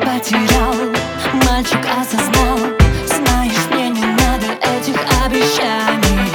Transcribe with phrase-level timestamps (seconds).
[0.00, 0.74] потерял
[1.46, 2.58] Мальчик осознал
[3.06, 6.30] Знаешь, мне не надо этих обещаний.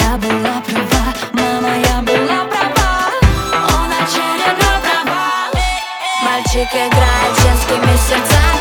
[0.00, 3.10] Я была права, мама, я была права.
[3.52, 5.52] Он очередной провал.
[6.24, 8.53] Мальчик играет с детскими сердцами.